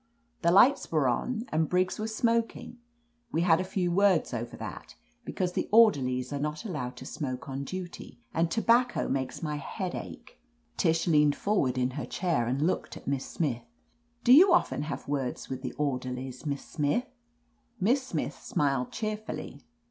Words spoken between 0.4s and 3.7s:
"The lights were on, and Briggs was smok ing. We had a